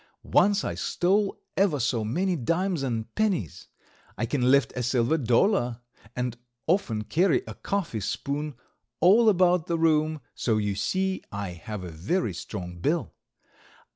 [0.23, 3.67] Once I stole ever so many dimes and pennies.
[4.17, 5.81] I can lift a silver dollar
[6.15, 8.55] and often carry a coffee spoon
[8.99, 13.13] all about the room, so you see I have a very strong bill.